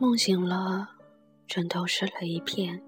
[0.00, 0.92] 梦醒了，
[1.46, 2.82] 枕头湿了一片。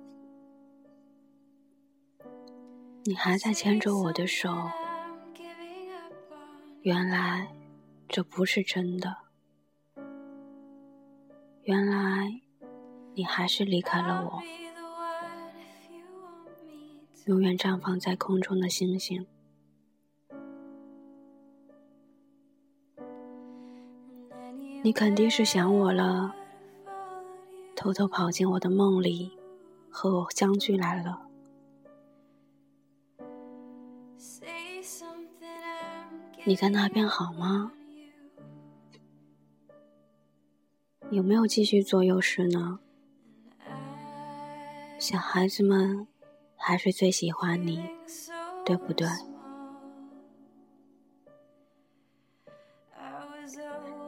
[3.04, 4.50] 你还在牵着我的手，
[6.80, 7.54] 原来
[8.08, 9.14] 这不是真的。
[11.64, 12.40] 原来
[13.12, 14.42] 你还是离开了我。
[17.26, 19.26] 永远绽放在空中的星星，
[24.82, 26.34] 你肯定是想我了，
[27.82, 29.36] 偷偷跑进我的梦里，
[29.90, 31.20] 和我相聚来了。
[36.44, 37.72] 你在那边好吗？
[41.10, 42.78] 有没有继续做幼师呢？
[45.00, 46.06] 小孩子们。
[46.64, 47.84] 还是最喜欢你，
[48.64, 49.08] 对不对？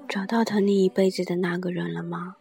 [0.08, 2.36] 找到疼你一辈子的那个人了吗？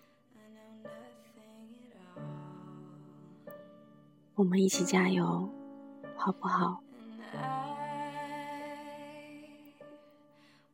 [4.35, 5.49] 我们一起加油，
[6.15, 6.81] 好不好？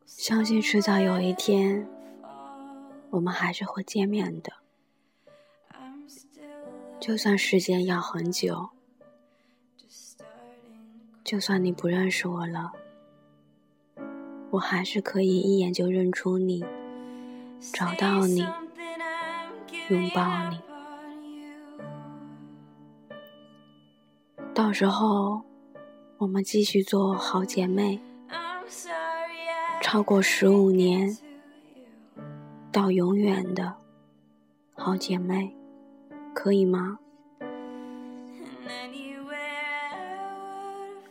[0.06, 1.86] 相信迟早有一天，
[3.10, 4.52] 我们还是会见面的，
[6.98, 8.70] 就算时间要很久。
[11.22, 12.72] 就算你不认识我了，
[14.50, 16.64] 我还是可以一眼就认出你，
[17.72, 18.44] 找到你，
[19.90, 20.69] 拥抱你。
[24.62, 25.40] 到时候，
[26.18, 27.98] 我们继续做好姐妹，
[29.80, 31.16] 超过十五年
[32.70, 33.74] 到永远的
[34.74, 35.56] 好姐妹，
[36.34, 36.98] 可以吗？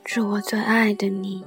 [0.05, 1.43] 是我最爱的你，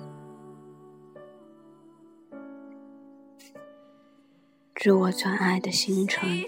[4.74, 6.44] 致我最爱的星辰。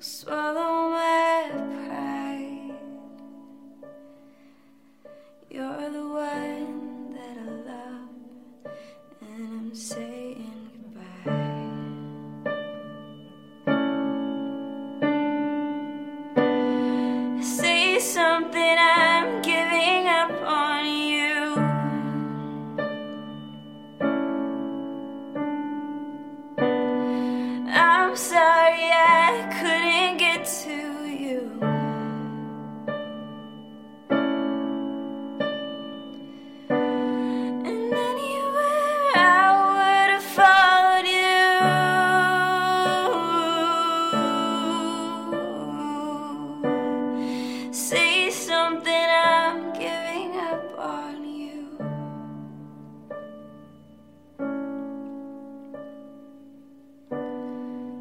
[0.00, 2.74] swallow my pride.
[5.50, 8.72] You're the one that I love,
[9.22, 10.15] and I'm safe.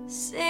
[0.07, 0.44] Say